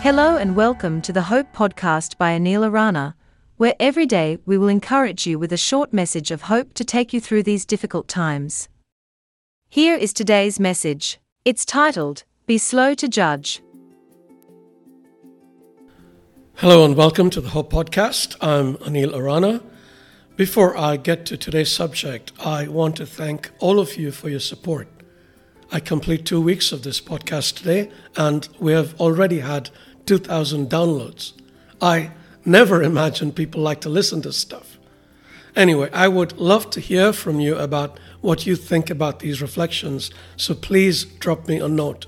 Hello 0.00 0.36
and 0.36 0.54
welcome 0.54 1.02
to 1.02 1.12
the 1.12 1.22
Hope 1.22 1.52
Podcast 1.52 2.16
by 2.18 2.30
Anil 2.30 2.60
Aranha, 2.60 3.14
where 3.56 3.74
every 3.80 4.06
day 4.06 4.38
we 4.46 4.56
will 4.56 4.68
encourage 4.68 5.26
you 5.26 5.40
with 5.40 5.52
a 5.52 5.56
short 5.56 5.92
message 5.92 6.30
of 6.30 6.42
hope 6.42 6.72
to 6.74 6.84
take 6.84 7.12
you 7.12 7.20
through 7.20 7.42
these 7.42 7.66
difficult 7.66 8.06
times. 8.06 8.68
Here 9.68 9.96
is 9.96 10.12
today's 10.12 10.60
message. 10.60 11.18
It's 11.44 11.64
titled, 11.64 12.22
Be 12.46 12.58
Slow 12.58 12.94
to 12.94 13.08
Judge. 13.08 13.60
Hello 16.54 16.84
and 16.84 16.94
welcome 16.94 17.28
to 17.30 17.40
the 17.40 17.48
Hope 17.48 17.72
Podcast. 17.72 18.36
I'm 18.40 18.76
Anil 18.76 19.12
Aranha. 19.12 19.60
Before 20.36 20.78
I 20.78 20.96
get 20.96 21.26
to 21.26 21.36
today's 21.36 21.72
subject, 21.72 22.30
I 22.38 22.68
want 22.68 22.94
to 22.96 23.04
thank 23.04 23.50
all 23.58 23.80
of 23.80 23.96
you 23.96 24.12
for 24.12 24.28
your 24.28 24.38
support. 24.38 24.86
I 25.70 25.80
complete 25.80 26.24
two 26.24 26.40
weeks 26.40 26.72
of 26.72 26.82
this 26.82 26.98
podcast 26.98 27.56
today, 27.56 27.90
and 28.16 28.48
we 28.58 28.72
have 28.72 28.98
already 28.98 29.40
had 29.40 29.68
2,000 30.06 30.70
downloads. 30.70 31.34
I 31.82 32.12
never 32.42 32.82
imagined 32.82 33.36
people 33.36 33.60
like 33.60 33.82
to 33.82 33.90
listen 33.90 34.22
to 34.22 34.32
stuff. 34.32 34.78
Anyway, 35.54 35.90
I 35.92 36.08
would 36.08 36.38
love 36.38 36.70
to 36.70 36.80
hear 36.80 37.12
from 37.12 37.38
you 37.38 37.54
about 37.56 38.00
what 38.22 38.46
you 38.46 38.56
think 38.56 38.88
about 38.88 39.18
these 39.20 39.42
reflections, 39.42 40.10
so 40.36 40.54
please 40.54 41.04
drop 41.04 41.46
me 41.46 41.58
a 41.58 41.68
note. 41.68 42.06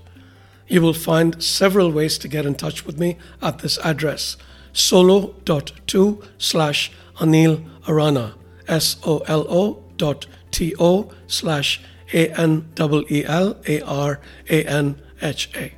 You 0.66 0.80
will 0.80 0.94
find 0.94 1.42
several 1.42 1.92
ways 1.92 2.16
to 2.18 2.28
get 2.28 2.46
in 2.46 2.54
touch 2.54 2.86
with 2.86 2.98
me 2.98 3.18
at 3.42 3.58
this 3.58 3.76
address 3.84 4.38
solo.to 4.72 6.22
slash 6.38 6.92
Anil 7.16 7.68
Aranha, 7.82 8.34
S 8.68 8.96
O 9.04 9.18
L 9.26 9.44
O 9.50 9.84
dot 9.98 10.26
T 10.50 10.74
O 10.78 11.12
slash 11.26 11.82
A 12.12 12.28
N 12.38 12.66
E 12.78 13.24
L 13.24 13.56
A 13.66 13.80
R 13.82 14.20
A 14.48 14.64
N 14.64 15.00
H 15.22 15.50
A. 15.54 15.74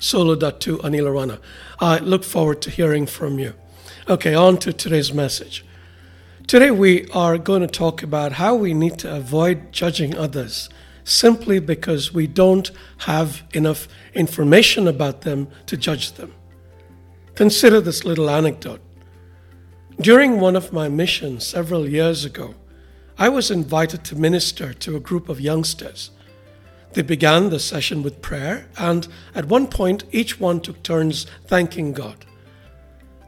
Solo.to 0.00 0.78
Anil 0.78 1.06
Aranha. 1.06 1.40
I 1.80 1.98
look 1.98 2.24
forward 2.24 2.60
to 2.62 2.70
hearing 2.70 3.06
from 3.06 3.38
you. 3.38 3.54
Okay, 4.08 4.34
on 4.34 4.58
to 4.58 4.72
today's 4.72 5.12
message. 5.12 5.64
Today 6.46 6.70
we 6.70 7.08
are 7.10 7.38
going 7.38 7.62
to 7.62 7.66
talk 7.66 8.02
about 8.02 8.32
how 8.32 8.54
we 8.54 8.74
need 8.74 8.98
to 8.98 9.14
avoid 9.14 9.72
judging 9.72 10.16
others 10.16 10.68
simply 11.04 11.58
because 11.58 12.12
we 12.12 12.26
don't 12.26 12.70
have 12.98 13.42
enough 13.52 13.88
information 14.14 14.86
about 14.86 15.22
them 15.22 15.48
to 15.66 15.76
judge 15.76 16.12
them. 16.12 16.34
Consider 17.34 17.80
this 17.80 18.04
little 18.04 18.28
anecdote. 18.28 18.80
During 20.00 20.40
one 20.40 20.56
of 20.56 20.72
my 20.72 20.88
missions 20.88 21.46
several 21.46 21.88
years 21.88 22.24
ago, 22.24 22.54
I 23.16 23.28
was 23.28 23.50
invited 23.50 24.02
to 24.04 24.16
minister 24.16 24.74
to 24.74 24.96
a 24.96 25.00
group 25.00 25.28
of 25.28 25.40
youngsters. 25.40 26.10
They 26.94 27.02
began 27.02 27.50
the 27.50 27.60
session 27.60 28.02
with 28.02 28.22
prayer, 28.22 28.66
and 28.76 29.06
at 29.36 29.46
one 29.46 29.68
point, 29.68 30.04
each 30.10 30.40
one 30.40 30.60
took 30.60 30.82
turns 30.82 31.26
thanking 31.46 31.92
God. 31.92 32.24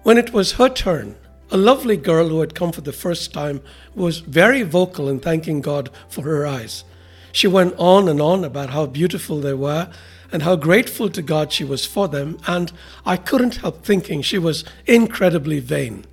When 0.02 0.18
it 0.18 0.32
was 0.32 0.52
her 0.52 0.68
turn, 0.68 1.16
a 1.52 1.56
lovely 1.56 1.96
girl 1.96 2.28
who 2.28 2.40
had 2.40 2.56
come 2.56 2.72
for 2.72 2.80
the 2.80 2.92
first 2.92 3.32
time 3.32 3.60
was 3.94 4.18
very 4.18 4.62
vocal 4.62 5.08
in 5.08 5.20
thanking 5.20 5.60
God 5.60 5.90
for 6.08 6.22
her 6.22 6.46
eyes. 6.46 6.82
She 7.30 7.46
went 7.46 7.74
on 7.76 8.08
and 8.08 8.20
on 8.20 8.44
about 8.44 8.70
how 8.70 8.86
beautiful 8.86 9.40
they 9.40 9.54
were 9.54 9.88
and 10.32 10.42
how 10.42 10.56
grateful 10.56 11.08
to 11.10 11.22
God 11.22 11.52
she 11.52 11.62
was 11.62 11.84
for 11.84 12.08
them, 12.08 12.38
and 12.48 12.72
I 13.04 13.16
couldn't 13.16 13.56
help 13.56 13.84
thinking 13.84 14.22
she 14.22 14.38
was 14.38 14.64
incredibly 14.86 15.60
vain. 15.60 16.04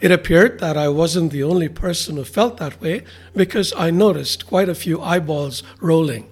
It 0.00 0.10
appeared 0.12 0.60
that 0.60 0.76
I 0.76 0.88
wasn't 0.88 1.32
the 1.32 1.42
only 1.42 1.68
person 1.68 2.16
who 2.16 2.24
felt 2.24 2.58
that 2.58 2.80
way 2.80 3.04
because 3.34 3.72
I 3.76 3.90
noticed 3.90 4.46
quite 4.46 4.68
a 4.68 4.74
few 4.74 5.00
eyeballs 5.00 5.62
rolling. 5.80 6.28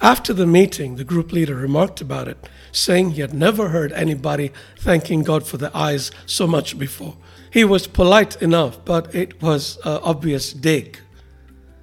After 0.00 0.32
the 0.32 0.46
meeting, 0.46 0.96
the 0.96 1.04
group 1.04 1.32
leader 1.32 1.54
remarked 1.54 2.00
about 2.00 2.28
it, 2.28 2.48
saying 2.72 3.10
he 3.10 3.20
had 3.20 3.34
never 3.34 3.68
heard 3.68 3.92
anybody 3.92 4.50
thanking 4.78 5.22
God 5.22 5.46
for 5.46 5.58
the 5.58 5.70
eyes 5.76 6.10
so 6.26 6.46
much 6.46 6.78
before. 6.78 7.16
He 7.50 7.64
was 7.64 7.86
polite 7.86 8.40
enough, 8.40 8.82
but 8.84 9.14
it 9.14 9.40
was 9.42 9.76
an 9.84 10.00
obvious 10.02 10.52
dig. 10.52 10.98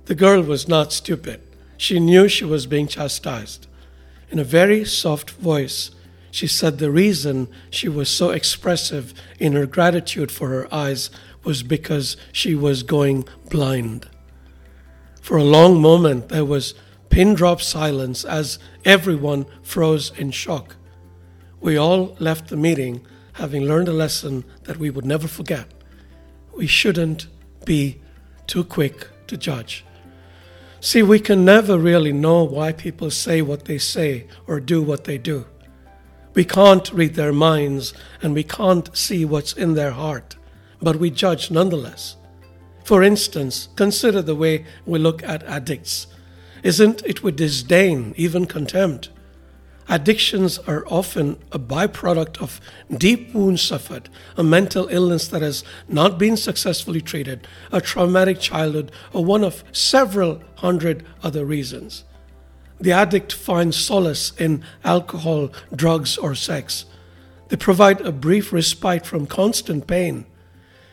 The 0.06 0.16
girl 0.16 0.42
was 0.42 0.68
not 0.68 0.92
stupid. 0.92 1.40
She 1.78 2.00
knew 2.00 2.28
she 2.28 2.44
was 2.44 2.66
being 2.66 2.88
chastised. 2.88 3.68
In 4.31 4.40
a 4.40 4.44
very 4.44 4.84
soft 4.84 5.30
voice, 5.30 5.92
she 6.31 6.47
said 6.47 6.78
the 6.78 6.91
reason 6.91 7.47
she 7.69 7.90
was 7.90 8.09
so 8.09 8.29
expressive 8.29 9.13
in 9.40 9.53
her 9.53 9.66
gratitude 9.66 10.31
for 10.31 10.50
her 10.50 10.73
eyes 10.73 11.09
was 11.44 11.63
because 11.63 12.17
she 12.31 12.56
was 12.56 12.84
going 12.84 13.25
blind. 13.50 14.07
For 15.22 15.38
a 15.38 15.44
long 15.44 15.81
moment, 15.81 16.29
there 16.29 16.45
was 16.45 16.73
pin 17.09 17.34
drop 17.34 17.62
silence 17.62 18.23
as 18.23 18.59
everyone 18.85 19.45
froze 19.62 20.12
in 20.18 20.31
shock. 20.31 20.75
We 21.59 21.78
all 21.78 22.16
left 22.19 22.50
the 22.50 22.57
meeting 22.57 23.06
having 23.34 23.63
learned 23.63 23.88
a 23.88 23.94
lesson 23.94 24.44
that 24.63 24.78
we 24.78 24.89
would 24.89 25.06
never 25.06 25.28
forget. 25.28 25.68
We 26.56 26.68
shouldn't 26.68 27.28
be 27.66 28.01
too 28.47 28.63
quick 28.63 29.07
to 29.28 29.38
judge. 29.38 29.85
See, 30.81 31.03
we 31.03 31.19
can 31.19 31.44
never 31.45 31.78
really 31.78 32.13
know 32.13 32.44
why 32.44 32.72
people 32.72 33.12
say 33.12 33.41
what 33.41 33.66
they 33.66 33.78
say 33.78 34.28
or 34.47 34.59
do 34.59 34.81
what 34.81 35.03
they 35.03 35.18
do. 35.18 35.45
We 36.34 36.45
can't 36.45 36.91
read 36.91 37.16
their 37.16 37.34
minds 37.34 37.94
and 38.22 38.34
we 38.34 38.44
can't 38.44 38.95
see 38.95 39.25
what's 39.25 39.53
in 39.53 39.73
their 39.73 39.91
heart, 39.91 40.35
but 40.81 40.97
we 40.97 41.09
judge 41.09 41.50
nonetheless. 41.50 42.16
For 42.84 43.03
instance, 43.03 43.69
consider 43.75 44.22
the 44.22 44.35
way 44.35 44.66
we 44.85 45.00
look 45.00 45.23
at 45.23 45.44
addicts. 45.44 46.07
Isn't 46.63 47.03
it 47.06 47.23
with 47.23 47.38
disdain, 47.38 48.13
even 48.18 48.45
contempt? 48.45 49.09
Addictions 49.88 50.59
are 50.59 50.85
often 50.88 51.38
a 51.51 51.57
byproduct 51.57 52.39
of 52.39 52.62
deep 52.95 53.34
wounds 53.34 53.63
suffered, 53.63 54.07
a 54.38 54.44
mental 54.44 54.88
illness 54.89 55.28
that 55.29 55.41
has 55.41 55.63
not 55.88 56.19
been 56.19 56.38
successfully 56.38 57.01
treated, 57.01 57.47
a 57.72 57.81
traumatic 57.81 58.39
childhood, 58.39 58.91
or 59.13 59.25
one 59.25 59.44
of 59.44 59.63
several 59.72 60.44
hundred 60.57 61.03
other 61.23 61.44
reasons. 61.44 62.03
The 62.79 62.91
addict 62.91 63.34
finds 63.34 63.78
solace 63.78 64.31
in 64.38 64.63
alcohol, 64.84 65.51
drugs, 65.75 66.17
or 66.17 66.34
sex. 66.34 66.85
They 67.50 67.57
provide 67.57 68.01
a 68.01 68.12
brief 68.12 68.53
respite 68.53 69.06
from 69.06 69.28
constant 69.28 69.85
pain. 69.88 70.25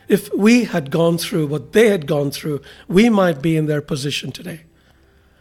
If 0.07 0.33
we 0.33 0.65
had 0.65 0.91
gone 0.91 1.17
through 1.17 1.47
what 1.47 1.73
they 1.73 1.89
had 1.89 2.07
gone 2.07 2.31
through, 2.31 2.61
we 2.87 3.09
might 3.09 3.41
be 3.41 3.55
in 3.55 3.67
their 3.67 3.81
position 3.81 4.31
today. 4.31 4.61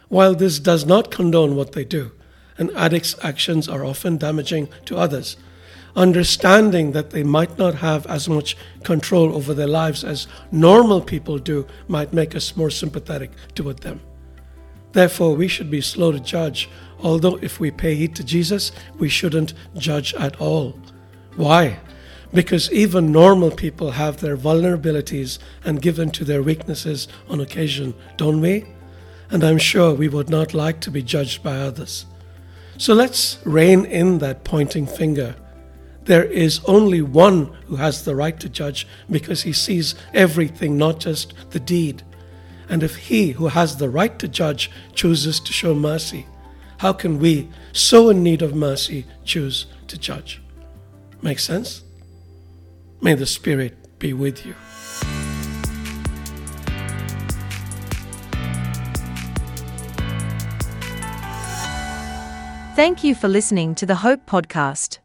While 0.08 0.34
this 0.34 0.58
does 0.58 0.84
not 0.84 1.10
condone 1.10 1.56
what 1.56 1.72
they 1.72 1.84
do, 1.84 2.12
and 2.58 2.70
addicts' 2.72 3.16
actions 3.22 3.68
are 3.68 3.84
often 3.84 4.16
damaging 4.16 4.68
to 4.86 4.96
others. 4.96 5.36
Understanding 5.94 6.92
that 6.92 7.10
they 7.10 7.22
might 7.22 7.58
not 7.58 7.76
have 7.76 8.06
as 8.06 8.28
much 8.28 8.56
control 8.84 9.34
over 9.34 9.54
their 9.54 9.66
lives 9.66 10.04
as 10.04 10.26
normal 10.52 11.00
people 11.00 11.38
do 11.38 11.66
might 11.88 12.12
make 12.12 12.36
us 12.36 12.56
more 12.56 12.70
sympathetic 12.70 13.30
toward 13.54 13.78
them. 13.78 14.00
Therefore, 14.96 15.36
we 15.36 15.46
should 15.46 15.70
be 15.70 15.82
slow 15.82 16.10
to 16.10 16.18
judge, 16.18 16.70
although 17.02 17.36
if 17.42 17.60
we 17.60 17.70
pay 17.70 17.96
heed 17.96 18.16
to 18.16 18.24
Jesus, 18.24 18.72
we 18.98 19.10
shouldn't 19.10 19.52
judge 19.76 20.14
at 20.14 20.40
all. 20.40 20.80
Why? 21.34 21.80
Because 22.32 22.72
even 22.72 23.12
normal 23.12 23.50
people 23.50 23.90
have 23.90 24.22
their 24.22 24.38
vulnerabilities 24.38 25.38
and 25.66 25.82
give 25.82 25.98
in 25.98 26.12
to 26.12 26.24
their 26.24 26.42
weaknesses 26.42 27.08
on 27.28 27.42
occasion, 27.42 27.92
don't 28.16 28.40
we? 28.40 28.64
And 29.28 29.44
I'm 29.44 29.58
sure 29.58 29.92
we 29.92 30.08
would 30.08 30.30
not 30.30 30.54
like 30.54 30.80
to 30.80 30.90
be 30.90 31.02
judged 31.02 31.42
by 31.42 31.58
others. 31.58 32.06
So 32.78 32.94
let's 32.94 33.36
rein 33.44 33.84
in 33.84 34.20
that 34.20 34.44
pointing 34.44 34.86
finger. 34.86 35.36
There 36.04 36.24
is 36.24 36.62
only 36.64 37.02
one 37.02 37.52
who 37.66 37.76
has 37.76 38.02
the 38.02 38.16
right 38.16 38.40
to 38.40 38.48
judge 38.48 38.88
because 39.10 39.42
he 39.42 39.52
sees 39.52 39.94
everything, 40.14 40.78
not 40.78 41.00
just 41.00 41.34
the 41.50 41.60
deed. 41.60 42.02
And 42.68 42.82
if 42.82 42.96
he 42.96 43.32
who 43.32 43.48
has 43.48 43.76
the 43.76 43.88
right 43.88 44.18
to 44.18 44.28
judge 44.28 44.70
chooses 44.94 45.40
to 45.40 45.52
show 45.52 45.74
mercy, 45.74 46.26
how 46.78 46.92
can 46.92 47.18
we, 47.18 47.48
so 47.72 48.10
in 48.10 48.22
need 48.22 48.42
of 48.42 48.54
mercy, 48.54 49.06
choose 49.24 49.66
to 49.88 49.98
judge? 49.98 50.42
Make 51.22 51.38
sense? 51.38 51.82
May 53.00 53.14
the 53.14 53.26
Spirit 53.26 53.98
be 53.98 54.12
with 54.12 54.44
you. 54.44 54.54
Thank 62.76 63.02
you 63.02 63.14
for 63.14 63.28
listening 63.28 63.74
to 63.76 63.86
the 63.86 63.94
Hope 63.96 64.26
Podcast. 64.26 64.98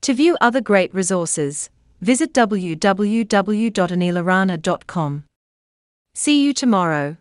To 0.00 0.14
view 0.14 0.38
other 0.40 0.62
great 0.62 0.94
resources, 0.94 1.68
visit 2.00 2.32
www.anilarana.com. 2.32 5.24
See 6.18 6.42
you 6.42 6.54
tomorrow. 6.54 7.18